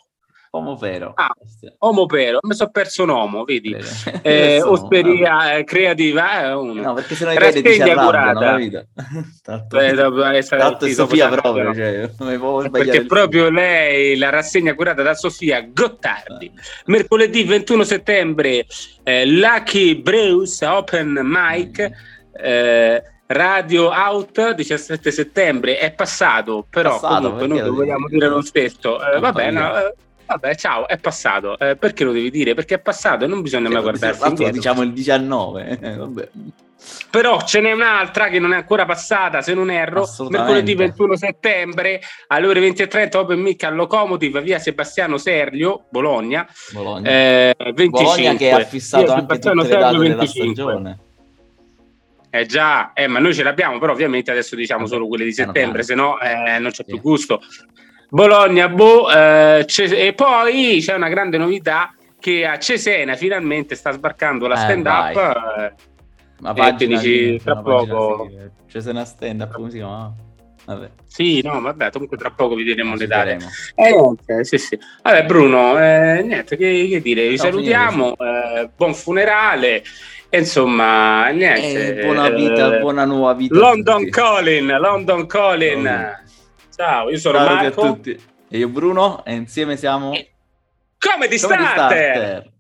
Omopero. 0.54 1.14
Ah, 1.16 1.34
Omopero, 1.80 2.40
mi 2.42 2.54
sono 2.54 2.72
perso 2.72 3.04
un 3.04 3.10
uomo, 3.16 3.46
vedi? 3.46 3.74
Eh, 4.22 4.62
osteria 4.62 5.56
eh, 5.56 5.64
creativa, 5.64 6.44
eh, 6.44 6.54
uno. 6.54 6.82
No, 6.82 6.94
perché 6.94 7.16
se 7.16 7.24
no 7.24 7.32
i 7.32 7.38
vedi 7.38 7.62
ti 7.62 7.80
curata. 7.80 8.58
Tanto, 9.42 9.80
eh, 9.80 10.44
Tanto 10.44 10.86
è 10.86 10.92
Sofia 10.92 11.30
proprio, 11.30 11.74
cioè, 11.74 12.10
perché 12.70 13.06
proprio 13.06 13.50
lei, 13.50 14.18
la 14.18 14.30
rassegna 14.30 14.76
curata 14.76 15.02
da 15.02 15.14
Sofia 15.14 15.62
Gottardi. 15.62 16.52
Mercoledì 16.88 17.46
21 17.46 17.84
settembre, 17.86 18.66
eh, 19.04 19.26
Lucky 19.26 19.96
Bruce 19.96 20.66
Open 20.66 21.18
Mic. 21.24 21.90
Eh, 22.34 23.04
Radio 23.32 23.90
Out 23.92 24.56
17 24.56 25.10
settembre 25.10 25.78
è 25.78 25.94
passato, 25.94 26.66
però 26.70 27.00
passato, 27.00 27.22
comunque 27.22 27.48
noi 27.48 27.60
lo 27.62 27.74
vogliamo 27.74 28.08
dire 28.10 28.28
lo 28.28 28.42
stesso. 28.42 29.02
Eh, 29.02 29.20
va 29.20 29.32
bene, 29.32 29.60
eh, 29.60 29.96
vabbè, 30.32 30.56
ciao, 30.56 30.88
è 30.88 30.98
passato. 30.98 31.58
Eh, 31.58 31.76
perché 31.76 32.04
lo 32.04 32.12
devi 32.12 32.30
dire? 32.30 32.54
Perché 32.54 32.76
è 32.76 32.80
passato 32.80 33.26
e 33.26 33.28
non 33.28 33.42
bisogna 33.42 33.70
mai 33.70 33.82
guardarsi 33.82 34.28
indietro. 34.28 34.54
Diciamo 34.54 34.82
il 34.82 34.94
19, 34.94 35.80
eh, 35.82 35.96
vabbè. 35.96 36.30
Però 37.12 37.42
ce 37.44 37.62
n'è 37.62 37.72
un'altra 37.72 38.30
che 38.30 38.40
non 38.40 38.54
è 38.54 38.56
ancora 38.56 38.86
passata, 38.86 39.42
se 39.42 39.54
non 39.54 39.70
erro, 39.70 40.08
mercoledì 40.30 40.74
21 40.74 41.16
settembre 41.16 42.02
alle 42.28 42.48
ore 42.48 42.60
20.30 42.60 43.18
Open 43.18 43.40
Mic 43.40 43.64
al 43.64 43.76
Locomotive, 43.76 44.42
via 44.42 44.58
Sebastiano 44.58 45.18
Serlio, 45.18 45.86
Bologna. 45.90 46.48
Bologna. 46.72 47.10
Eh, 47.10 47.56
25. 47.58 47.90
Bologna 47.90 48.34
che 48.36 48.52
ha 48.52 48.64
fissato 48.66 49.04
via 49.04 49.14
anche 49.16 49.40
tutte 49.40 49.54
le 49.54 49.68
date 49.68 49.98
25. 49.98 50.06
della 50.08 50.26
stagione. 50.26 51.00
Eh 52.34 52.46
già, 52.46 52.94
eh, 52.94 53.08
ma 53.08 53.20
noi 53.20 53.34
ce 53.34 53.44
l'abbiamo, 53.44 53.78
però 53.78 53.92
ovviamente 53.92 54.32
adesso 54.32 54.56
diciamo 54.56 54.86
solo 54.88 55.08
quelle 55.08 55.26
di 55.26 55.34
settembre, 55.34 55.84
se 55.84 55.96
no 55.96 56.18
eh, 56.20 56.60
non 56.60 56.72
c'è 56.72 56.86
più 56.86 57.02
gusto. 57.02 57.42
Bologna, 58.14 58.68
boh, 58.68 59.10
eh, 59.10 59.66
e 59.76 60.14
poi 60.14 60.80
c'è 60.82 60.96
una 60.96 61.08
grande 61.08 61.38
novità 61.38 61.96
che 62.20 62.46
a 62.46 62.60
Cesena 62.60 63.16
finalmente 63.16 63.74
sta 63.76 63.92
sbarcando 63.92 64.48
la 64.48 64.58
stand 64.58 64.86
up. 64.86 65.16
Eh, 65.16 65.74
Ma 66.42 66.54
pagina 66.54 67.00
dici, 67.00 67.40
tra 67.42 67.62
poco. 67.62 68.30
Cesena 68.68 69.06
stand 69.06 69.40
up, 69.40 69.54
come 69.54 69.70
si 69.70 69.78
chiama? 69.78 70.14
Vabbè. 70.66 70.90
Sì, 71.08 71.42
no, 71.42 71.62
vabbè, 71.62 71.90
comunque 71.92 72.18
tra 72.18 72.32
poco 72.32 72.56
vi 72.56 72.66
diremo 72.66 72.96
le 72.96 73.08
date. 73.08 73.38
Eh, 73.76 73.94
okay, 73.94 74.44
sì, 74.44 74.58
sì. 74.58 74.78
Vabbè, 75.04 75.26
Bruno, 75.26 75.80
eh, 75.80 76.22
niente, 76.22 76.58
che, 76.58 76.88
che, 76.90 77.02
dire, 77.02 77.30
vi 77.30 77.38
no, 77.38 77.44
salutiamo, 77.44 78.18
eh, 78.18 78.70
buon 78.76 78.94
funerale, 78.94 79.84
e 80.28 80.38
insomma, 80.38 81.30
niente. 81.30 82.02
Eh, 82.02 82.06
buona 82.06 82.30
vita, 82.30 82.78
buona 82.80 83.06
nuova 83.06 83.34
vita. 83.36 83.58
London 83.58 84.10
Colin, 84.10 84.68
London 84.82 85.26
Colin. 85.28 86.20
Ciao, 86.82 87.12
io 87.12 87.20
sono 87.20 87.38
Ciao 87.38 87.54
Marco. 87.54 88.00
E 88.50 88.58
io 88.58 88.68
Bruno, 88.68 89.24
e 89.24 89.36
insieme 89.36 89.78
siamo... 89.78 90.14
Comedy 90.98 91.38
Starter. 91.38 91.68
Starter. 91.68 92.52